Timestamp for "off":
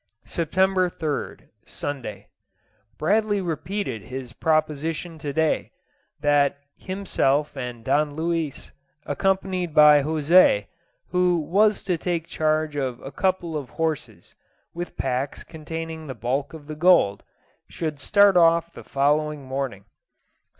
18.35-18.73